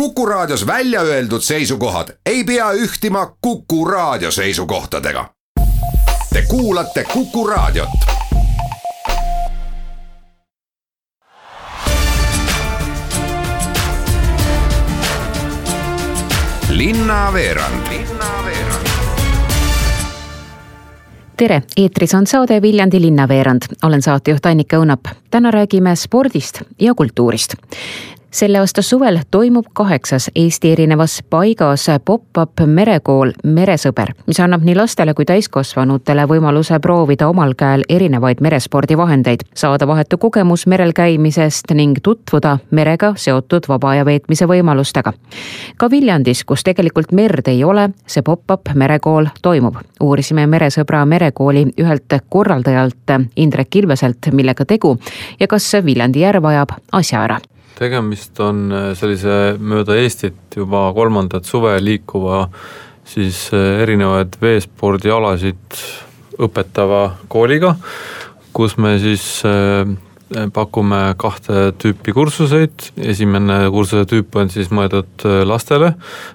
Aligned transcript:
Kuku 0.00 0.26
Raadios 0.26 0.66
välja 0.66 1.00
öeldud 1.00 1.40
seisukohad 1.40 2.08
ei 2.26 2.44
pea 2.44 2.72
ühtima 2.72 3.36
Kuku 3.40 3.84
Raadio 3.84 4.30
seisukohtadega. 4.30 5.30
Te 6.32 6.42
kuulate 6.48 7.04
Kuku 7.04 7.46
Raadiot. 7.46 7.88
linnaveerand 16.68 17.86
tere, 21.36 21.62
eetris 21.76 22.14
on 22.14 22.26
saade 22.26 22.62
Viljandi 22.62 23.00
linnaveerand, 23.00 23.62
olen 23.82 24.02
saatejuht 24.02 24.46
Annika 24.46 24.76
Õunap. 24.76 25.00
täna 25.30 25.50
räägime 25.50 25.96
spordist 25.96 26.60
ja 26.80 26.94
kultuurist 26.94 27.54
selle 28.36 28.58
aasta 28.58 28.82
suvel 28.82 29.18
toimub 29.30 29.66
kaheksas 29.72 30.30
Eesti 30.34 30.72
erinevas 30.72 31.22
paigas 31.30 31.86
pop-up 32.04 32.60
merekool 32.66 33.30
Meresõber, 33.44 34.12
mis 34.26 34.40
annab 34.44 34.66
nii 34.66 34.74
lastele 34.76 35.14
kui 35.16 35.24
täiskasvanutele 35.24 36.26
võimaluse 36.28 36.76
proovida 36.84 37.30
omal 37.32 37.54
käel 37.56 37.86
erinevaid 37.88 38.42
merespordivahendeid, 38.44 39.46
saada 39.56 39.88
vahetu 39.88 40.18
kogemus 40.20 40.66
merel 40.66 40.92
käimisest 40.92 41.72
ning 41.72 41.96
tutvuda 42.02 42.58
merega 42.70 43.14
seotud 43.16 43.70
vaba 43.72 43.94
aja 43.94 44.04
veetmise 44.04 44.44
võimalustega. 44.52 45.14
ka 45.76 45.90
Viljandis, 45.90 46.44
kus 46.44 46.64
tegelikult 46.64 47.16
merd 47.16 47.48
ei 47.48 47.64
ole, 47.64 47.88
see 48.06 48.22
pop-up 48.22 48.68
merekool 48.74 49.32
toimub. 49.42 49.80
uurisime 50.00 50.46
Meresõbra 50.46 51.06
merekooli 51.06 51.66
ühelt 51.80 52.20
korraldajalt 52.28 53.16
Indrek 53.36 53.76
Ilveselt, 53.76 54.32
millega 54.32 54.64
tegu 54.64 54.98
ja 55.40 55.46
kas 55.46 55.72
Viljandi 55.84 56.20
järv 56.20 56.44
ajab 56.44 56.80
asja 56.92 57.24
ära 57.24 57.40
tegemist 57.76 58.40
on 58.40 58.66
äh, 58.72 58.88
sellise 58.98 59.56
mööda 59.60 59.96
Eestit 60.00 60.56
juba 60.56 60.88
kolmandat 60.96 61.48
suve 61.48 61.76
liikuva 61.82 62.46
siis 63.06 63.46
äh, 63.54 63.82
erinevaid 63.84 64.38
veespordialasid 64.42 65.80
õpetava 66.42 67.02
kooliga, 67.32 67.74
kus 68.56 68.76
me 68.80 68.96
siis 69.02 69.26
äh, 69.48 69.84
pakume 70.52 71.14
kahte 71.18 71.70
tüüpi 71.78 72.10
kursuseid, 72.14 72.88
esimene 72.98 73.58
kursuse 73.70 74.08
tüüp 74.10 74.34
on 74.40 74.50
siis 74.50 74.72
mõeldud 74.74 75.22
lastele, 75.46 75.92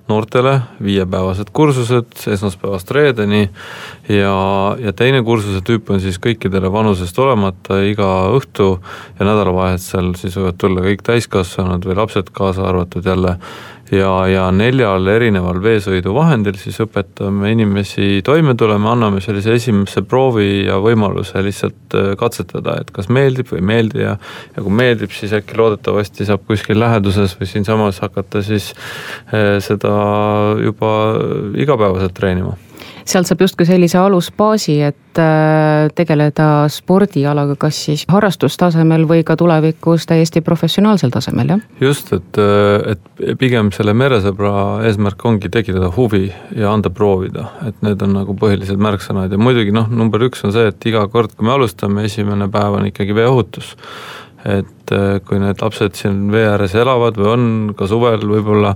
noortele, 0.08 0.54
viiepäevased 0.84 1.52
kursused 1.54 2.24
esmaspäevast 2.32 2.92
reedeni. 2.96 3.50
ja, 4.08 4.36
ja 4.80 4.94
teine 4.94 5.24
kursuse 5.28 5.60
tüüp 5.68 5.92
on 5.92 6.00
siis 6.00 6.20
kõikidele 6.24 6.72
vanusest 6.72 7.20
olemata, 7.20 7.82
iga 7.84 8.08
õhtu 8.32 8.80
ja 9.20 9.28
nädalavahetusel 9.28 10.14
siis 10.16 10.40
võivad 10.40 10.58
tulla 10.58 10.88
kõik 10.88 11.04
täiskasvanud 11.04 11.86
või 11.86 12.00
lapsed 12.00 12.32
kaasa 12.32 12.64
arvatud 12.72 13.06
jälle 13.06 13.38
ja, 13.92 14.12
ja 14.32 14.46
neljal 14.56 15.08
erineval 15.12 15.60
veesõiduvahendil 15.64 16.58
siis 16.60 16.80
õpetame 16.84 17.52
inimesi 17.56 18.22
toime 18.26 18.56
tulema, 18.60 18.94
anname 18.96 19.22
sellise 19.24 19.56
esimese 19.58 20.04
proovi 20.08 20.66
ja 20.68 20.80
võimaluse 20.84 21.44
lihtsalt 21.44 21.98
äh, 21.98 22.12
katsetada, 22.20 22.80
et 22.82 22.92
kas 22.96 23.12
meeldib 23.12 23.52
või 23.52 23.62
ei 23.62 23.70
meeldi 23.74 24.04
ja 24.06 24.18
ja 24.56 24.64
kui 24.64 24.74
meeldib, 24.76 25.14
siis 25.16 25.34
äkki 25.36 25.58
loodetavasti 25.60 26.28
saab 26.28 26.44
kuskil 26.48 26.80
läheduses 26.80 27.36
või 27.40 27.50
siinsamas 27.52 28.02
hakata 28.04 28.44
siis 28.46 28.72
äh, 29.32 29.60
seda 29.64 29.96
juba 30.64 30.92
igapäevaselt 31.60 32.16
treenima 32.18 32.58
sealt 33.06 33.30
saab 33.30 33.44
justkui 33.46 33.68
sellise 33.68 34.00
alusbaasi, 34.02 34.76
et 34.92 35.22
äh, 35.22 35.90
tegeleda 35.96 36.68
spordialaga, 36.72 37.58
kas 37.60 37.80
siis 37.88 38.06
harrastustasemel 38.12 39.06
või 39.10 39.26
ka 39.28 39.38
tulevikus 39.40 40.08
täiesti 40.10 40.44
professionaalsel 40.46 41.14
tasemel, 41.14 41.56
jah? 41.56 41.66
just, 41.82 42.14
et, 42.18 42.42
äh, 42.42 42.96
et 42.96 43.38
pigem 43.42 43.74
selle 43.76 43.96
meresõbra 43.98 44.54
eesmärk 44.88 45.26
ongi 45.26 45.52
tekitada 45.54 45.92
huvi 45.96 46.28
ja 46.58 46.72
anda 46.72 46.94
proovida, 46.94 47.50
et 47.68 47.84
need 47.86 48.02
on 48.06 48.18
nagu 48.22 48.38
põhilised 48.38 48.82
märksõnad. 48.82 49.32
Ja 49.32 49.42
muidugi 49.42 49.76
noh, 49.76 49.90
number 49.90 50.24
üks 50.28 50.46
on 50.48 50.56
see, 50.56 50.72
et 50.72 50.90
iga 50.90 51.06
kord, 51.12 51.36
kui 51.36 51.48
me 51.48 51.56
alustame, 51.56 52.06
esimene 52.10 52.50
päev 52.52 52.80
on 52.80 52.90
ikkagi 52.92 53.16
veeohutus 53.18 53.76
et 54.46 54.94
äh, 54.96 55.20
kui 55.26 55.40
need 55.42 55.62
lapsed 55.62 55.98
siin 56.00 56.24
vee 56.34 56.46
ääres 56.50 56.74
elavad 56.78 57.18
või 57.20 57.30
on 57.30 57.44
ka 57.78 57.88
suvel 57.90 58.24
võib-olla, 58.30 58.74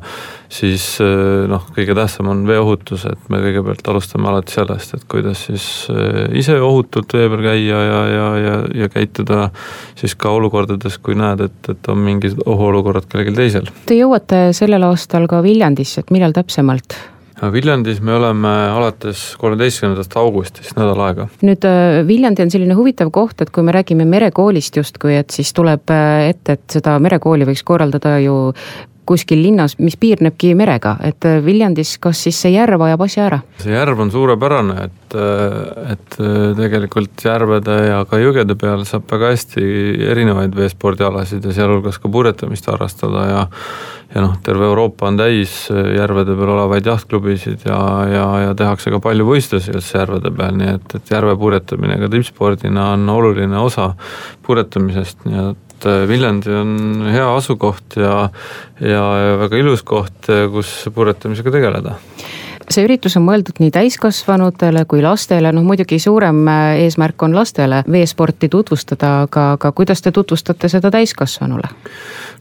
siis 0.52 0.86
äh, 1.04 1.46
noh, 1.50 1.66
kõige 1.76 1.96
tähtsam 1.98 2.30
on 2.34 2.44
veeohutus, 2.48 3.08
et 3.10 3.32
me 3.34 3.42
kõigepealt 3.44 3.90
alustame 3.92 4.30
alati 4.32 4.58
sellest, 4.60 4.96
et 4.98 5.08
kuidas 5.12 5.48
siis 5.50 5.66
äh, 5.94 6.28
ise 6.38 6.60
ohutult 6.62 7.18
vee 7.18 7.32
peal 7.32 7.48
käia 7.48 7.82
ja, 7.88 8.04
ja, 8.12 8.28
ja, 8.44 8.56
ja 8.84 8.92
käituda 8.94 9.50
siis 9.98 10.16
ka 10.20 10.36
olukordades, 10.38 11.00
kui 11.02 11.18
näed, 11.18 11.48
et, 11.50 11.74
et 11.74 11.92
on 11.92 12.02
mingid 12.06 12.40
ohuolukorrad 12.46 13.10
kellelgi 13.10 13.36
teisel. 13.40 13.74
Te 13.90 13.98
jõuate 13.98 14.48
sellel 14.58 14.86
aastal 14.92 15.30
ka 15.32 15.42
Viljandisse, 15.46 16.06
et 16.06 16.16
millal 16.16 16.36
täpsemalt? 16.36 17.00
Viljandis 17.36 18.00
me 18.00 18.16
oleme 18.16 18.52
alates 18.72 19.22
kolmeteistkümnendast 19.42 20.16
augustist 20.20 20.78
nädal 20.78 21.02
aega. 21.04 21.28
nüüd 21.44 21.68
äh, 21.68 22.00
Viljandi 22.08 22.46
on 22.46 22.54
selline 22.54 22.78
huvitav 22.78 23.12
koht, 23.16 23.42
et 23.44 23.52
kui 23.52 23.66
me 23.66 23.76
räägime 23.76 24.08
merekoolist 24.08 24.80
justkui, 24.80 25.18
et 25.20 25.36
siis 25.36 25.52
tuleb 25.56 25.92
äh, 25.92 26.30
ette, 26.32 26.56
et 26.56 26.78
seda 26.80 26.96
merekooli 27.04 27.48
võiks 27.50 27.66
korraldada 27.68 28.18
ju 28.24 28.38
kuskil 29.08 29.42
linnas, 29.44 29.78
mis 29.80 29.98
piirnebki 30.00 30.54
merega, 30.58 30.96
et 31.06 31.26
äh, 31.28 31.40
Viljandis, 31.46 31.96
kas 32.02 32.24
siis 32.26 32.40
see 32.42 32.54
järv 32.56 32.82
ajab 32.88 33.06
asja 33.06 33.26
ära? 33.30 33.42
see 33.62 33.74
järv 33.76 34.06
on 34.06 34.14
suurepärane, 34.14 34.78
et, 34.90 35.18
äh, 35.18 35.96
et 35.96 36.20
äh, 36.20 36.38
tegelikult 36.60 37.26
järvede 37.26 37.80
ja 37.90 38.04
ka 38.10 38.22
jõgede 38.22 38.58
peal 38.60 38.86
saab 38.88 39.10
väga 39.12 39.34
hästi 39.34 39.66
erinevaid 40.12 40.56
veespordialasid 40.58 41.46
ja 41.46 41.60
sealhulgas 41.60 42.02
ka 42.02 42.12
purjetamist 42.12 42.72
harrastada 42.72 43.28
ja 43.32 43.44
ja 44.16 44.22
noh, 44.22 44.36
terve 44.46 44.64
Euroopa 44.70 45.10
on 45.10 45.18
täis 45.20 45.66
järvede 45.72 46.36
peal 46.38 46.52
olevaid 46.54 46.86
jahtklubisid 46.88 47.66
ja, 47.68 47.80
ja, 48.08 48.26
ja 48.46 48.54
tehakse 48.56 48.94
ka 48.94 49.02
palju 49.04 49.26
võistlusi 49.28 49.74
üldse 49.74 49.98
järvede 49.98 50.32
peal, 50.36 50.56
nii 50.60 50.72
et, 50.78 50.96
et 51.00 51.12
järve 51.12 51.36
purjetamine 51.42 51.98
ka 52.00 52.10
tippspordina 52.14 52.92
on 52.94 53.10
oluline 53.12 53.60
osa 53.60 53.90
purjetamisest, 54.46 55.26
nii 55.28 55.48
et 55.50 55.65
et 55.76 55.88
äh, 55.90 56.08
Viljandi 56.10 56.54
on 56.56 56.76
hea 57.12 57.28
asukoht 57.36 57.98
ja, 58.00 58.30
ja 58.80 59.06
väga 59.44 59.60
ilus 59.60 59.84
koht, 59.88 60.30
äh, 60.32 60.48
kus 60.52 60.72
purjetamisega 60.96 61.54
tegeleda 61.54 61.98
see 62.72 62.86
üritus 62.86 63.16
on 63.20 63.26
mõeldud 63.28 63.60
nii 63.62 63.72
täiskasvanutele 63.74 64.86
kui 64.90 65.04
lastele, 65.06 65.52
noh 65.56 65.66
muidugi 65.66 66.00
suurem 66.02 66.42
äh, 66.50 66.64
eesmärk 66.86 67.28
on 67.28 67.36
lastele 67.38 67.84
veesporti 67.92 68.50
tutvustada, 68.52 69.12
aga, 69.28 69.52
aga 69.60 69.72
kuidas 69.76 70.02
te 70.06 70.14
tutvustate 70.16 70.70
seda 70.72 70.92
täiskasvanule? 70.94 71.70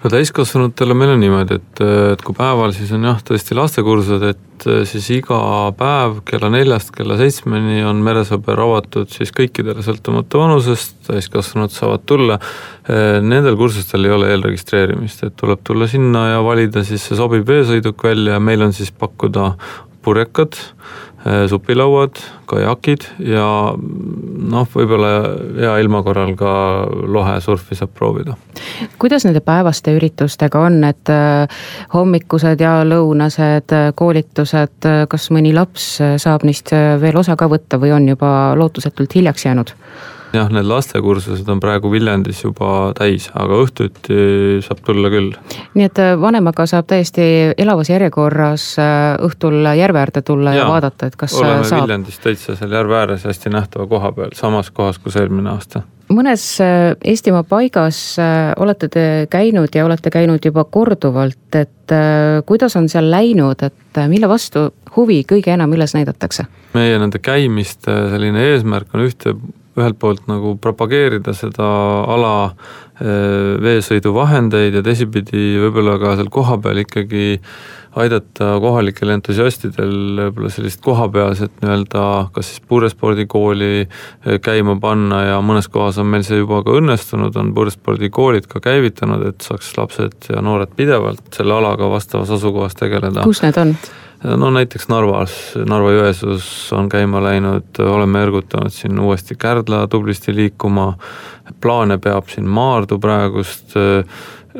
no 0.04 0.12
täiskasvanutele 0.12 0.96
meil 0.96 1.14
on 1.14 1.22
niimoodi, 1.24 1.60
et, 1.60 1.84
et 2.14 2.24
kui 2.24 2.36
päeval 2.36 2.74
siis 2.76 2.92
on 2.96 3.06
jah, 3.10 3.20
tõesti 3.24 3.56
lastekursused, 3.58 4.26
et 4.34 4.68
siis 4.88 5.06
iga 5.16 5.38
päev 5.76 6.20
kella 6.28 6.48
neljast 6.52 6.92
kella 6.94 7.16
seitsmeni 7.18 7.82
on 7.84 8.00
meresõber 8.04 8.60
avatud 8.64 9.10
siis 9.12 9.32
kõikidele 9.34 9.84
sõltumata 9.84 10.40
vanusest, 10.40 10.96
täiskasvanud 11.08 11.72
saavad 11.74 12.04
tulla. 12.08 12.38
Nendel 13.24 13.58
kursustel 13.60 14.06
ei 14.06 14.14
ole 14.14 14.30
eelregistreerimist, 14.32 15.24
et 15.26 15.36
tuleb 15.40 15.64
tulla 15.66 15.88
sinna 15.90 16.28
ja 16.30 16.44
valida 16.44 16.84
siis 16.86 17.04
see 17.04 17.18
sobiv 17.18 17.44
veesõiduk 17.48 18.06
välja 18.06 18.38
ja 18.38 18.44
meil 18.44 18.62
on 18.64 18.72
siis 18.76 18.92
pakkuda 18.94 19.50
purjekad, 20.04 20.56
eh, 21.24 21.44
supilauad, 21.48 22.20
kajakid 22.50 23.06
ja 23.24 23.46
noh, 23.74 24.68
võib-olla 24.74 25.12
hea 25.58 25.74
ilma 25.82 26.02
korral 26.06 26.34
ka 26.38 26.52
lohesurfi 27.08 27.78
saab 27.78 27.94
proovida. 27.96 28.36
kuidas 28.98 29.24
nende 29.24 29.40
päevaste 29.40 29.96
üritustega 29.96 30.60
on, 30.66 30.82
et 30.84 31.12
eh, 31.12 31.60
hommikused 31.94 32.60
ja 32.60 32.76
lõunased 32.88 33.76
eh, 33.76 33.92
koolitused, 33.96 34.90
kas 35.08 35.30
mõni 35.34 35.54
laps 35.56 35.94
saab 36.00 36.44
neist 36.44 36.74
veel 37.00 37.16
osa 37.16 37.36
ka 37.36 37.48
võtta 37.48 37.80
või 37.80 37.94
on 37.96 38.08
juba 38.14 38.54
lootusetult 38.58 39.14
hiljaks 39.14 39.48
jäänud? 39.48 39.74
Jah, 40.34 40.50
need 40.52 40.66
lastekursused 40.68 41.48
on 41.50 41.60
praegu 41.62 41.90
Viljandis 41.92 42.42
juba 42.44 42.92
täis, 42.98 43.28
aga 43.34 43.60
õhtuti 43.62 44.18
saab 44.64 44.82
tulla 44.86 45.10
küll. 45.12 45.32
nii 45.74 45.88
et 45.88 46.02
äh, 46.02 46.14
vanemaga 46.20 46.66
saab 46.70 46.88
täiesti 46.90 47.24
elavas 47.58 47.90
järjekorras 47.92 48.68
äh, 48.82 49.14
õhtul 49.24 49.62
järve 49.78 50.02
äärde 50.02 50.24
tulla 50.26 50.54
ja, 50.54 50.64
ja 50.64 50.68
vaadata, 50.70 51.10
et 51.10 51.18
kas 51.20 51.36
äh, 51.38 51.42
oleme 51.42 51.66
saab. 51.68 51.86
Viljandis 51.86 52.20
täitsa 52.22 52.58
seal 52.58 52.74
järve 52.74 52.98
ääres 52.98 53.26
hästi 53.28 53.52
nähtava 53.54 53.88
koha 53.90 54.12
peal, 54.16 54.36
samas 54.38 54.70
kohas, 54.74 55.00
kus 55.02 55.18
eelmine 55.20 55.52
aasta 55.54 55.86
mõnes 56.14 56.42
Eestimaa 56.60 57.46
paigas 57.48 58.18
olete 58.60 58.90
te 58.92 59.04
käinud 59.32 59.72
ja 59.74 59.86
olete 59.86 60.12
käinud 60.12 60.44
juba 60.44 60.66
korduvalt, 60.68 61.56
et 61.56 61.94
kuidas 62.46 62.76
on 62.76 62.90
seal 62.92 63.08
läinud, 63.10 63.64
et 63.64 64.00
mille 64.12 64.28
vastu 64.28 64.68
huvi 64.96 65.22
kõige 65.28 65.54
enam 65.56 65.72
üles 65.72 65.96
näidatakse? 65.96 66.44
meie 66.74 66.98
nende 66.98 67.20
käimiste 67.22 67.92
selline 68.12 68.42
eesmärk 68.50 68.94
on 68.94 69.06
ühte 69.06 69.32
ühelt 69.78 69.98
poolt 69.98 70.26
nagu 70.30 70.56
propageerida 70.62 71.34
seda 71.36 71.68
ala 72.14 72.34
veesõiduvahendeid 72.94 74.76
ja 74.78 74.82
teisipidi 74.86 75.56
võib-olla 75.58 75.96
ka 75.98 76.12
seal 76.14 76.28
kohapeal 76.30 76.78
ikkagi 76.84 77.24
aidata 77.98 78.54
kohalikel 78.62 79.12
entusiastidel 79.14 79.94
võib-olla 80.18 80.50
sellist 80.52 80.80
kohapealset 80.84 81.62
nii-öelda 81.62 82.04
kas 82.34 82.50
siis 82.50 82.62
purjespordikooli 82.70 83.72
eh, 83.82 84.38
käima 84.42 84.76
panna 84.82 85.22
ja 85.28 85.40
mõnes 85.46 85.70
kohas 85.70 85.98
on 86.02 86.10
meil 86.10 86.26
see 86.26 86.40
juba 86.40 86.62
ka 86.66 86.74
õnnestunud, 86.78 87.36
on 87.38 87.52
purjespordikoolid 87.56 88.48
ka 88.50 88.62
käivitanud, 88.64 89.26
et 89.30 89.46
saaks 89.46 89.74
lapsed 89.78 90.30
ja 90.30 90.42
noored 90.44 90.74
pidevalt 90.76 91.26
selle 91.36 91.58
alaga 91.58 91.90
vastavas 91.90 92.32
asukohas 92.34 92.78
tegeleda. 92.78 93.26
kus 93.26 93.42
need 93.46 93.60
on? 93.62 93.76
No 94.24 94.50
näiteks 94.54 94.88
Narvas, 94.88 95.34
Narva-Jõesuus 95.68 96.46
on 96.76 96.88
käima 96.92 97.20
läinud, 97.24 97.80
oleme 97.84 98.22
ergutanud 98.24 98.72
siin 98.72 99.00
uuesti 99.00 99.36
Kärdla 99.38 99.84
tublisti 99.90 100.34
liikuma, 100.34 100.94
plaane 101.60 101.98
peab 101.98 102.30
siin 102.32 102.48
Maardu 102.48 102.98
praegust 102.98 103.76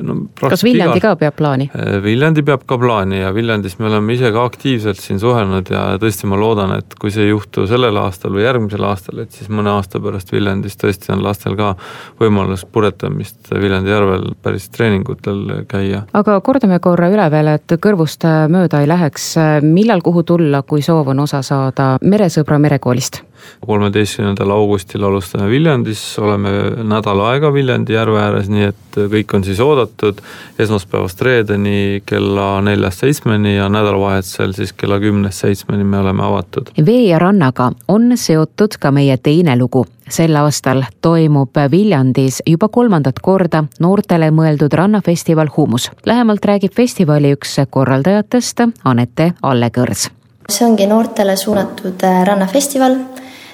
no 0.03 0.17
kas 0.41 0.65
Viljandi 0.65 0.99
iga... 0.99 1.13
ka 1.13 1.19
peab 1.21 1.37
plaani? 1.39 1.69
Äh, 1.75 1.99
Viljandi 2.03 2.45
peab 2.47 2.65
ka 2.69 2.79
plaani 2.81 3.21
ja 3.21 3.33
Viljandis 3.35 3.77
me 3.79 3.89
oleme 3.91 4.17
ise 4.17 4.31
ka 4.35 4.45
aktiivselt 4.49 5.01
siin 5.01 5.21
suhelnud 5.23 5.71
ja 5.71 5.85
tõesti, 6.03 6.29
ma 6.31 6.39
loodan, 6.41 6.75
et 6.79 6.97
kui 7.01 7.13
see 7.15 7.27
ei 7.27 7.33
juhtu 7.33 7.67
sellel 7.71 7.99
aastal 8.03 8.35
või 8.35 8.47
järgmisel 8.47 8.87
aastal, 8.89 9.23
et 9.25 9.37
siis 9.37 9.51
mõne 9.53 9.75
aasta 9.75 10.01
pärast 10.03 10.33
Viljandis 10.35 10.79
tõesti 10.81 11.13
on 11.15 11.23
lastel 11.25 11.59
ka 11.59 11.75
võimalus 12.23 12.67
puretamist 12.67 13.53
Viljandi 13.53 13.95
järvel 13.95 14.31
päris 14.43 14.69
treeningutel 14.75 15.67
käia. 15.71 16.05
aga 16.13 16.39
kordame 16.45 16.81
korra 16.83 17.11
üle 17.13 17.29
veel, 17.31 17.55
et 17.59 17.77
kõrvust 17.79 18.27
mööda 18.51 18.83
ei 18.83 18.91
läheks, 18.91 19.35
millal 19.63 20.03
kuhu 20.05 20.25
tulla, 20.27 20.63
kui 20.63 20.83
soov 20.83 21.15
on 21.15 21.27
osa 21.27 21.43
saada 21.47 21.95
Meresõbra 22.03 22.59
merekoolist? 22.59 23.23
Kolmeteistkümnendal 23.67 24.51
augustil 24.51 25.05
alustame 25.05 25.49
Viljandis, 25.51 26.03
oleme 26.19 26.51
nädal 26.85 27.21
aega 27.21 27.53
Viljandi 27.53 27.93
järve 27.97 28.21
ääres, 28.21 28.49
nii 28.53 28.69
et 28.71 28.99
kõik 29.11 29.35
on 29.37 29.45
siis 29.45 29.61
oodatud 29.61 30.21
esmaspäevast 30.59 31.23
reedeni 31.23 32.03
kella 32.07 32.61
neljast 32.65 33.05
seitsmeni 33.05 33.57
ja 33.57 33.69
nädalavahetusel 33.73 34.53
siis 34.57 34.73
kella 34.73 35.01
kümnest 35.01 35.45
seitsmeni 35.45 35.85
me 35.85 35.99
oleme 35.99 36.25
avatud. 36.25 36.71
vee 36.87 37.09
ja 37.09 37.19
rannaga 37.19 37.73
on 37.89 38.17
seotud 38.17 38.79
ka 38.81 38.91
meie 38.91 39.17
teine 39.17 39.59
lugu. 39.59 39.87
sel 40.09 40.37
aastal 40.37 40.83
toimub 41.01 41.57
Viljandis 41.71 42.43
juba 42.47 42.69
kolmandat 42.69 43.19
korda 43.23 43.65
noortele 43.81 44.31
mõeldud 44.31 44.73
rannafestival 44.73 45.49
Humus. 45.57 45.91
lähemalt 46.07 46.45
räägib 46.45 46.73
festivali 46.75 47.33
üks 47.33 47.57
korraldajatest 47.71 48.61
Anette 48.85 49.33
Allekõrs 49.43 50.11
see 50.49 50.67
ongi 50.67 50.87
noortele 50.87 51.37
suunatud 51.37 52.03
rannafestival 52.25 52.97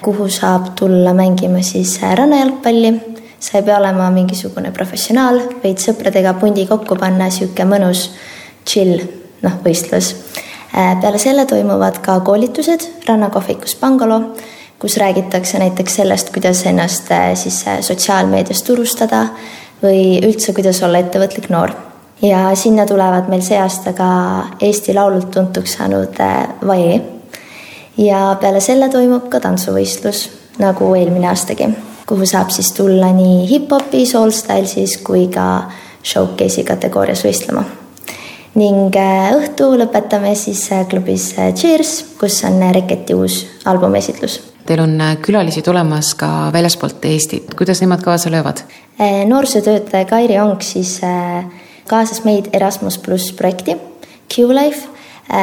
kuhu 0.01 0.29
saab 0.29 0.71
tulla 0.79 1.13
mängima 1.13 1.61
siis 1.61 1.99
äh, 2.03 2.15
rannajalgpalli. 2.15 2.93
sa 3.39 3.57
ei 3.57 3.63
pea 3.63 3.77
olema 3.77 4.11
mingisugune 4.13 4.69
professionaal, 4.71 5.39
võid 5.63 5.79
sõpradega 5.81 6.35
pundi 6.37 6.67
kokku 6.69 6.93
panna, 6.95 7.29
sihuke 7.33 7.65
mõnus 7.65 8.11
chill, 8.69 9.01
noh, 9.41 9.55
võistlus. 9.65 10.11
Äh, 10.77 10.93
peale 11.01 11.17
selle 11.17 11.45
toimuvad 11.49 11.97
ka 12.05 12.19
koolitused 12.25 12.85
rannakohvikus 13.07 13.75
Pangalo, 13.81 14.19
kus 14.79 14.97
räägitakse 15.01 15.57
näiteks 15.61 15.95
sellest, 16.01 16.29
kuidas 16.33 16.65
ennast 16.69 17.09
äh, 17.11 17.31
siis 17.35 17.63
sotsiaalmeedias 17.87 18.61
turustada 18.63 19.25
või 19.81 20.19
üldse, 20.21 20.53
kuidas 20.53 20.83
olla 20.85 21.01
ettevõtlik 21.01 21.49
noor 21.49 21.73
ja 22.21 22.55
sinna 22.55 22.85
tulevad 22.85 23.29
meil 23.29 23.41
see 23.41 23.57
aasta 23.57 23.93
ka 23.97 24.11
Eesti 24.61 24.93
Laulult 24.93 25.31
tuntuks 25.33 25.79
saanud 25.79 26.21
Vae 26.67 27.01
ja 27.97 28.37
peale 28.41 28.61
selle 28.63 28.89
toimub 28.89 29.29
ka 29.29 29.39
tantsuvõistlus, 29.43 30.25
nagu 30.61 30.93
eelmine 30.95 31.29
aastagi, 31.31 31.67
kuhu 32.07 32.27
saab 32.27 32.51
siis 32.53 32.71
tulla 32.75 33.11
nii 33.15 33.47
hip-hopi, 33.49 34.05
soulstyle'is 34.07 34.97
kui 35.05 35.27
ka 35.31 35.45
showcase'i 36.03 36.65
kategoorias 36.67 37.25
võistlema. 37.25 37.63
ning 38.55 38.95
äh, 38.99 39.31
õhtu 39.31 39.69
lõpetame 39.79 40.33
siis 40.35 40.65
äh, 40.75 40.83
klubis 40.87 41.29
äh, 41.39 41.53
Cheers, 41.55 42.17
kus 42.19 42.43
on 42.43 42.59
Reketi 42.73 43.15
uus 43.15 43.45
albumi-esitlus. 43.65 44.41
Teil 44.67 44.81
on 44.83 44.99
külalisi 45.23 45.61
tulemas 45.61 46.13
ka 46.15 46.51
väljaspoolt 46.53 47.05
Eestit, 47.05 47.55
kuidas 47.57 47.81
nemad 47.81 48.03
kaasa 48.03 48.31
löövad? 48.31 48.61
noorsootöötaja 49.27 50.05
Kairi 50.05 50.37
Ong 50.39 50.61
siis 50.61 50.99
kaasas 51.87 52.23
meid 52.23 52.51
Erasmus 52.53 52.97
pluss 52.97 53.31
projekti 53.33 53.77
Q-Life 54.29 55.00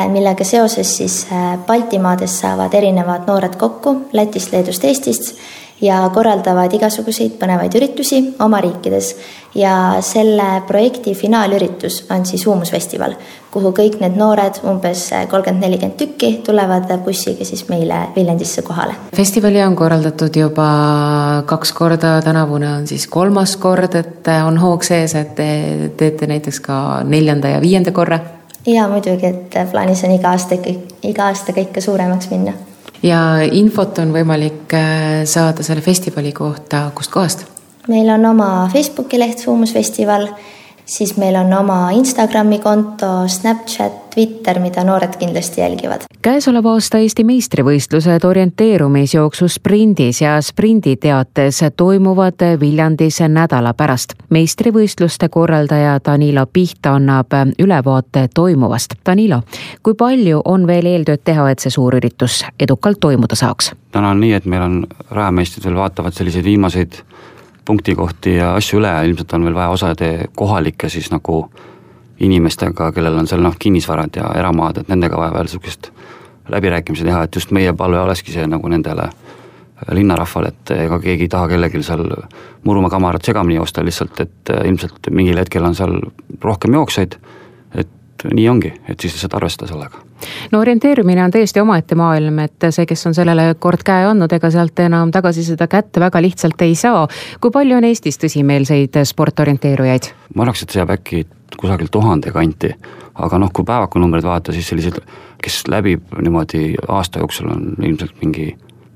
millega 0.09 0.45
seoses 0.45 0.97
siis 0.97 1.27
äh, 1.33 1.59
Baltimaades 1.67 2.41
saavad 2.41 2.75
erinevad 2.75 3.27
noored 3.27 3.57
kokku 3.57 3.97
Lätist, 4.13 4.53
Leedust, 4.53 4.85
Eestist 4.85 5.39
ja 5.81 6.03
korraldavad 6.15 6.73
igasuguseid 6.75 7.37
põnevaid 7.39 7.75
üritusi 7.79 8.23
oma 8.43 8.61
riikides. 8.61 9.17
ja 9.55 9.97
selle 10.05 10.63
projekti 10.67 11.15
finaalüritus 11.15 12.05
on 12.11 12.27
siis 12.27 12.45
Huumusfestival, 12.47 13.15
kuhu 13.51 13.71
kõik 13.73 13.97
need 14.01 14.17
noored, 14.19 14.61
umbes 14.69 15.09
kolmkümmend, 15.31 15.65
nelikümmend 15.65 15.97
tükki, 15.99 16.33
tulevad 16.47 16.91
bussiga 17.05 17.45
siis 17.45 17.65
meile 17.69 18.09
Viljandisse 18.17 18.63
kohale. 18.63 18.95
festivali 19.17 19.63
on 19.63 19.77
korraldatud 19.77 20.37
juba 20.37 20.69
kaks 21.47 21.73
korda, 21.73 22.21
tänavune 22.23 22.73
on 22.73 22.87
siis 22.87 23.07
kolmas 23.07 23.57
kord, 23.57 23.95
et 23.95 24.29
on 24.47 24.59
hoog 24.59 24.83
sees, 24.83 25.15
et 25.15 25.35
te 25.35 25.91
teete 25.97 26.27
näiteks 26.27 26.61
ka 26.61 27.01
neljanda 27.05 27.49
ja 27.49 27.61
viienda 27.61 27.93
korra 27.93 28.19
ja 28.75 28.89
muidugi, 28.89 29.27
et 29.27 29.59
plaanis 29.71 30.05
on 30.05 30.15
iga 30.17 30.33
aasta 30.35 30.59
ikka, 30.59 30.75
iga 31.09 31.29
aastaga 31.31 31.63
ikka 31.65 31.81
suuremaks 31.81 32.31
minna. 32.31 32.53
ja 33.03 33.21
infot 33.53 33.99
on 34.03 34.13
võimalik 34.13 34.75
äh, 34.75 35.25
saada 35.25 35.63
selle 35.63 35.85
festivali 35.85 36.33
kohta 36.33 36.91
kustkohast? 36.95 37.47
meil 37.89 38.11
on 38.15 38.27
oma 38.27 38.69
Facebooki 38.73 39.19
leht 39.19 39.39
Suumusfestival 39.39 40.29
siis 40.89 41.17
meil 41.17 41.37
on 41.37 41.53
oma 41.53 41.91
Instagrami 41.91 42.59
konto, 42.59 43.29
Snapchat, 43.29 44.11
Twitter, 44.15 44.61
mida 44.61 44.85
noored 44.85 45.17
kindlasti 45.19 45.61
jälgivad. 45.61 46.01
käesoleva 46.23 46.73
aasta 46.73 46.99
Eesti 46.99 47.25
meistrivõistlused 47.25 48.25
orienteerumisjooksu 48.25 49.49
sprindis 49.49 50.21
ja 50.21 50.41
sprinditeates 50.43 51.61
toimuvad 51.77 52.61
Viljandis 52.61 53.21
nädala 53.29 53.75
pärast. 53.75 54.15
meistrivõistluste 54.31 55.29
korraldaja 55.29 56.01
Danilo 56.05 56.47
Piht 56.47 56.87
annab 56.87 57.37
ülevaate 57.59 58.29
toimuvast. 58.35 58.95
Danilo, 59.07 59.43
kui 59.83 59.95
palju 59.95 60.43
on 60.45 60.67
veel 60.67 60.87
eeltööd 60.87 61.21
teha, 61.25 61.51
et 61.51 61.59
see 61.59 61.71
suur 61.71 61.95
üritus 61.95 62.45
edukalt 62.61 63.01
toimuda 63.01 63.37
saaks? 63.37 63.73
täna 63.93 64.11
on 64.11 64.21
nii, 64.21 64.33
et 64.33 64.45
meil 64.45 64.63
on 64.63 64.87
rajameistrid 65.11 65.65
veel 65.65 65.77
vaatavad 65.77 66.13
selliseid 66.13 66.45
viimaseid 66.45 67.03
punktikohti 67.69 68.39
ja 68.39 68.55
asju 68.57 68.81
üle, 68.81 68.91
ilmselt 69.11 69.33
on 69.37 69.45
veel 69.45 69.57
vaja 69.57 69.75
osade 69.75 70.11
kohalike 70.37 70.89
siis 70.89 71.11
nagu 71.13 71.43
inimestega, 72.25 72.91
kellel 72.97 73.21
on 73.21 73.29
seal 73.31 73.45
noh, 73.45 73.57
kinnisvarad 73.61 74.17
ja 74.19 74.33
eramaad, 74.41 74.81
et 74.81 74.89
nendega 74.91 75.21
vaja 75.21 75.35
veel 75.37 75.51
sihukest 75.53 75.91
läbirääkimisi 76.49 77.05
teha, 77.05 77.23
et 77.27 77.37
just 77.37 77.53
meie 77.53 77.73
palve 77.77 78.01
olekski 78.01 78.33
see 78.35 78.47
nagu 78.49 78.69
nendele 78.73 79.11
linnarahvale, 79.95 80.51
et 80.51 80.73
ega 80.75 80.99
keegi 81.03 81.29
ei 81.29 81.33
taha 81.33 81.51
kellelgi 81.53 81.83
seal 81.87 82.07
Murumaa 82.65 82.91
kamarat 82.91 83.25
segamini 83.25 83.61
joosta 83.61 83.85
lihtsalt, 83.87 84.21
et 84.25 84.51
ilmselt 84.65 85.13
mingil 85.15 85.39
hetkel 85.39 85.65
on 85.65 85.77
seal 85.79 86.01
rohkem 86.43 86.75
jooksjaid, 86.75 87.15
et 88.25 88.35
nii 88.35 88.49
ongi, 88.49 88.73
et 88.89 89.01
siis 89.01 89.15
lihtsalt 89.15 89.35
arvestada 89.39 89.73
sellega 89.73 90.03
no 90.53 90.61
orienteerumine 90.61 91.25
on 91.25 91.31
täiesti 91.31 91.61
omaette 91.61 91.95
maailm, 91.99 92.39
et 92.45 92.69
see, 92.71 92.87
kes 92.87 93.07
on 93.07 93.15
sellele 93.15 93.55
kord 93.59 93.83
käe 93.87 94.07
andnud, 94.09 94.33
ega 94.35 94.51
sealt 94.51 94.79
enam 94.83 95.13
tagasi 95.15 95.45
seda 95.47 95.69
kätte 95.71 96.01
väga 96.03 96.23
lihtsalt 96.23 96.63
ei 96.67 96.75
saa. 96.75 97.07
kui 97.41 97.55
palju 97.55 97.77
on 97.79 97.87
Eestis 97.89 98.19
tõsimeelseid 98.19 99.01
sportorienteerujaid? 99.13 100.13
ma 100.35 100.47
arvaks, 100.47 100.63
et 100.63 100.75
see 100.75 100.83
jääb 100.83 100.95
äkki 100.99 101.25
kusagil 101.59 101.89
tuhande 101.91 102.33
kanti, 102.33 102.73
aga 103.15 103.39
noh, 103.39 103.53
kui 103.53 103.67
päevakunumbreid 103.67 104.27
vaadata, 104.27 104.53
siis 104.53 104.69
sellised, 104.69 105.01
kes 105.43 105.63
läbib 105.69 106.13
niimoodi 106.23 106.75
aasta 106.89 107.23
jooksul, 107.23 107.51
on 107.55 107.73
ilmselt 107.83 108.19
mingi 108.23 108.51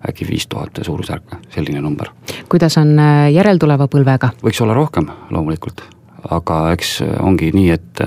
äkki 0.09 0.27
viis 0.29 0.47
tuhat 0.51 0.83
suurusjärk, 0.83 1.39
selline 1.55 1.81
number. 1.81 2.11
kuidas 2.49 2.79
on 2.79 2.99
äh, 2.99 3.31
järeltuleva 3.33 3.89
põlvega? 3.89 4.35
võiks 4.45 4.63
olla 4.63 4.75
rohkem 4.75 5.11
loomulikult, 5.31 5.85
aga 6.31 6.65
eks 6.77 7.01
ongi 7.21 7.53
nii, 7.55 7.71
et 7.71 8.07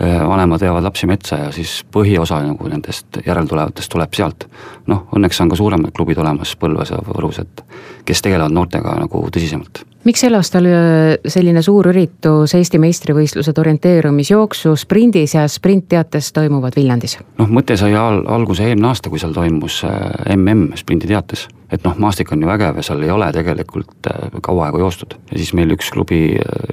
vanemad 0.00 0.60
veavad 0.62 0.82
lapsi 0.86 1.06
metsa 1.10 1.36
ja 1.40 1.52
siis 1.52 1.82
põhiosa 1.94 2.38
nagu 2.46 2.70
nendest 2.70 3.18
järeltulevatest 3.26 3.90
tuleb 3.90 4.14
sealt. 4.14 4.46
noh, 4.86 5.06
õnneks 5.16 5.40
on 5.42 5.50
ka 5.50 5.56
suuremad 5.58 5.92
klubid 5.96 6.18
olemas 6.18 6.54
Põlvas 6.56 6.92
ja 6.94 7.00
Võrus, 7.02 7.40
et 7.42 7.62
kes 8.06 8.22
tegelevad 8.22 8.54
noortega 8.54 8.94
nagu 9.00 9.24
tõsisemalt. 9.34 9.82
miks 10.06 10.22
sel 10.22 10.38
aastal 10.38 10.68
äh, 10.70 11.16
selline 11.26 11.62
suur 11.62 11.90
üritus, 11.90 12.54
Eesti 12.54 12.78
meistrivõistlused 12.78 13.58
orienteerumisjooksu 13.58 14.76
sprindis 14.78 15.34
ja 15.34 15.48
sprintteates 15.48 16.32
toimuvad 16.32 16.78
Viljandis? 16.78 17.18
noh, 17.38 17.50
mõte 17.50 17.76
sai 17.76 17.94
al-, 17.98 18.22
alguse 18.26 18.68
eelmine 18.68 18.92
aasta, 18.92 19.10
kui 19.10 19.18
seal 19.18 19.34
toimus 19.34 19.82
mm 19.82 20.78
sprinditeates 20.78 21.48
et 21.72 21.82
noh, 21.84 21.98
maastik 22.00 22.30
on 22.32 22.42
ju 22.42 22.48
vägev 22.48 22.78
ja 22.78 22.86
seal 22.86 23.02
ei 23.02 23.10
ole 23.10 23.28
tegelikult 23.34 24.08
kaua 24.42 24.68
aega 24.68 24.78
joostud 24.78 25.18
ja 25.18 25.36
siis 25.36 25.52
meil 25.58 25.74
üks 25.74 25.90
klubi 25.92 26.22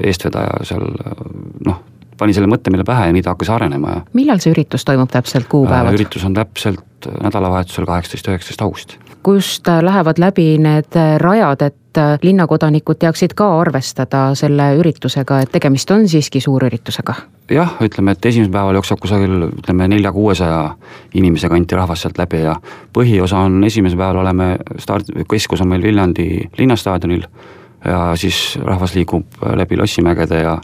eestvedaja 0.03 0.61
seal 0.67 0.87
noh, 1.65 1.81
pani 2.17 2.33
selle 2.35 2.49
mõtte 2.51 2.71
meile 2.73 2.85
pähe 2.87 3.09
ja 3.09 3.15
nii 3.15 3.23
ta 3.25 3.33
hakkas 3.35 3.51
arenema 3.55 3.95
ja. 3.95 4.03
millal 4.13 4.41
see 4.43 4.53
üritus 4.55 4.85
toimub 4.87 5.11
täpselt, 5.11 5.47
kuupäevad? 5.51 5.97
üritus 5.97 6.25
on 6.27 6.35
täpselt 6.37 7.09
nädalavahetusel 7.21 7.85
kaheksateist, 7.85 8.29
üheksateist 8.31 8.61
august. 8.61 8.97
kust 9.23 9.67
lähevad 9.81 10.21
läbi 10.21 10.55
need 10.61 10.99
rajad, 11.21 11.61
et 11.61 12.01
linnakodanikud 12.21 12.99
teaksid 12.99 13.33
ka 13.37 13.47
arvestada 13.59 14.27
selle 14.35 14.73
üritusega, 14.79 15.39
et 15.43 15.51
tegemist 15.51 15.91
on 15.91 16.07
siiski 16.09 16.41
suurüritusega? 16.43 17.15
jah, 17.51 17.75
ütleme, 17.85 18.15
et 18.15 18.25
esimesel 18.25 18.53
päeval 18.53 18.79
jookseb 18.79 19.01
kusagil 19.01 19.49
ütleme 19.49 19.87
nelja-kuuesaja 19.91 20.61
inimese 21.13 21.49
kanti 21.49 21.77
rahvast 21.77 22.05
sealt 22.05 22.17
läbi 22.21 22.41
ja 22.45 22.55
põhiosa 22.95 23.43
on 23.45 23.63
esimesel 23.63 23.99
päeval 24.01 24.23
oleme 24.23 24.55
start, 24.81 25.11
keskus 25.29 25.61
on 25.61 25.69
meil 25.73 25.85
Viljandi 25.85 26.49
linnastaadionil 26.57 27.27
ja 27.85 28.01
siis 28.17 28.57
rahvas 28.63 28.95
liigub 28.95 29.45
läbi 29.55 29.77
Lossimägede 29.77 30.41
ja 30.41 30.57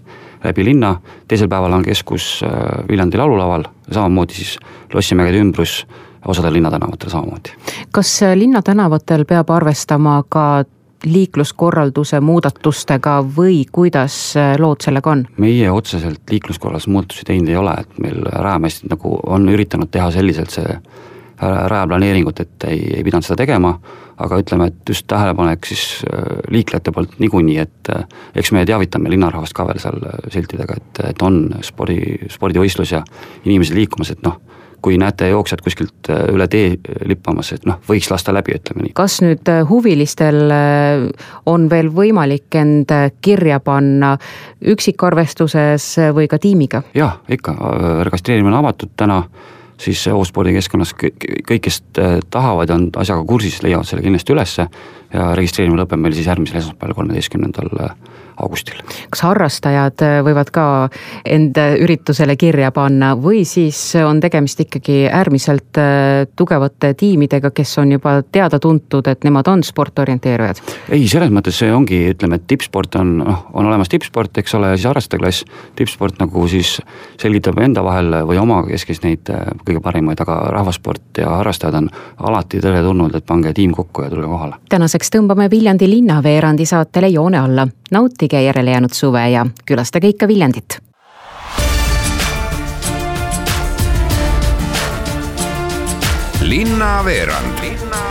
läbi 0.43 0.65
linna, 0.65 0.95
teisel 1.27 1.49
päeval 1.49 1.73
on 1.73 1.83
keskus 1.85 2.41
äh, 2.43 2.51
Viljandi 2.89 3.17
laululaval, 3.17 3.63
samamoodi 3.91 4.33
siis 4.33 4.57
Lossimägede 4.93 5.37
ümbrus, 5.37 5.87
osadel 6.27 6.53
linnatänavatel 6.53 7.09
samamoodi. 7.09 7.55
kas 7.91 8.23
äh, 8.23 8.35
linnatänavatel 8.35 9.25
peab 9.25 9.49
arvestama 9.49 10.23
ka 10.29 10.63
liikluskorralduse 11.05 12.19
muudatustega 12.19 13.19
või 13.37 13.63
kuidas 13.71 14.17
äh, 14.37 14.55
lood 14.59 14.81
sellega 14.83 15.11
on? 15.11 15.25
meie 15.37 15.71
otseselt 15.71 16.21
liikluskorralduse 16.31 16.89
muudatusi 16.89 17.25
teinud 17.25 17.49
ei 17.49 17.55
ole, 17.55 17.73
et 17.79 17.99
meil 17.99 18.21
Raemäest 18.25 18.85
nagu 18.89 19.17
on 19.25 19.49
üritanud 19.49 19.91
teha 19.91 20.11
selliselt 20.11 20.53
see 20.53 20.77
rajaplaneeringut, 21.41 22.39
et 22.39 22.69
ei, 22.69 22.81
ei 22.97 23.03
pidanud 23.03 23.25
seda 23.25 23.39
tegema, 23.41 23.73
aga 24.21 24.39
ütleme, 24.41 24.69
et 24.69 24.93
just 24.93 25.07
tähelepanek 25.09 25.65
siis 25.65 26.03
äh, 26.05 26.23
liiklejate 26.53 26.93
poolt 26.93 27.17
niikuinii, 27.19 27.57
et 27.63 27.91
äh, 27.95 28.05
eks 28.35 28.53
me 28.55 28.65
teavitame 28.67 29.11
linnarahvast 29.13 29.55
ka 29.57 29.65
veel 29.69 29.81
seal 29.81 30.01
äh, 30.05 30.17
siltidega, 30.33 30.77
et, 30.77 31.03
et 31.11 31.25
on 31.25 31.43
spordi, 31.65 31.99
spordivõistlus 32.31 32.95
ja 32.95 33.03
inimesed 33.45 33.77
liikumas, 33.77 34.13
et 34.13 34.21
noh, 34.25 34.37
kui 34.81 34.97
näete 34.97 35.27
jooksjat 35.29 35.61
kuskilt 35.61 36.09
üle 36.33 36.47
tee 36.49 36.71
lippamas, 37.05 37.51
et 37.53 37.67
noh, 37.69 37.77
võiks 37.85 38.09
lasta 38.09 38.33
läbi, 38.33 38.55
ütleme 38.57 38.87
nii. 38.87 38.95
kas 38.97 39.19
nüüd 39.21 39.49
huvilistel 39.69 40.39
on 41.45 41.67
veel 41.69 41.91
võimalik 41.93 42.57
end 42.57 42.89
kirja 43.21 43.59
panna 43.61 44.15
üksikarvestuses 44.73 45.85
või 46.17 46.25
ka 46.29 46.41
tiimiga? 46.41 46.81
jah, 46.97 47.19
ikka, 47.29 47.53
registreerimine 48.09 48.55
on 48.55 48.63
avatud 48.63 48.97
täna 48.97 49.21
siis 49.81 50.03
O-spordikeskkonnas 50.13 50.93
kõik, 50.97 51.61
kes 51.65 51.81
äh, 51.99 52.17
tahavad 52.29 52.69
ja 52.69 52.77
on 52.77 52.89
asjaga 53.01 53.25
kursis, 53.27 53.61
leiavad 53.65 53.89
selle 53.89 54.05
kindlasti 54.05 54.35
ülesse 54.35 54.67
ja 55.13 55.31
registreerimine 55.37 55.83
lõpeb 55.83 56.01
meil 56.01 56.15
siis 56.15 56.27
järgmisel 56.29 56.61
esmaspäeval, 56.61 56.95
kolmeteistkümnendal 56.95 57.71
äh, 57.83 57.95
augustil. 58.41 58.79
kas 59.11 59.23
harrastajad 59.25 60.03
äh, 60.05 60.17
võivad 60.25 60.51
ka 60.53 60.65
end 61.25 61.57
üritusele 61.59 62.37
kirja 62.39 62.71
panna 62.75 63.13
või 63.19 63.43
siis 63.47 63.79
on 63.99 64.21
tegemist 64.23 64.59
ikkagi 64.63 65.03
äärmiselt 65.11 65.79
äh, 65.81 66.27
tugevate 66.35 66.93
tiimidega, 66.97 67.51
kes 67.55 67.77
on 67.83 67.95
juba 67.97 68.17
teada-tuntud, 68.23 69.11
et 69.11 69.27
nemad 69.27 69.51
on 69.51 69.65
sportorienteerujad? 69.67 70.63
ei, 70.89 71.07
selles 71.11 71.33
mõttes 71.33 71.59
see 71.59 71.71
ongi, 71.73 72.01
ütleme, 72.15 72.39
et 72.39 72.47
tippsport 72.47 72.95
on, 73.01 73.17
noh, 73.25 73.45
on 73.53 73.67
olemas 73.67 73.91
tippsport, 73.91 74.37
eks 74.41 74.55
ole, 74.59 74.73
siis 74.77 74.87
harrastajaklass, 74.89 75.45
tippsport 75.79 76.21
nagu 76.23 76.47
siis 76.51 76.77
selgitab 77.21 77.59
enda 77.61 77.83
vahel 77.83 78.21
või 78.27 78.39
omakeskis 78.41 79.03
neid 79.03 79.27
kõige 79.65 79.83
parimaid, 79.83 80.23
aga 80.23 80.39
rahvasport 80.55 81.21
ja 81.21 81.35
harrastajad 81.41 81.77
on 81.81 81.89
alati 82.29 82.61
teretulnud, 82.63 83.15
et 83.15 83.25
pange 83.27 83.53
tiim 83.57 83.75
kokku 83.75 84.05
ja 84.05 84.09
tulge 84.13 84.29
kohale. 84.29 84.61
Tänaseks 85.01 85.17
tõmbame 85.17 85.49
Viljandi 85.49 85.87
linnaveerandi 85.89 86.65
saatele 86.65 87.07
joone 87.09 87.39
alla 87.39 87.67
nautige 87.91 88.41
järelejäänud 88.41 88.93
suve 88.93 89.29
ja 89.29 89.45
külastage 89.65 90.07
ikka 90.07 90.27
Viljandit. 90.27 90.77
linnaveerand 96.41 98.10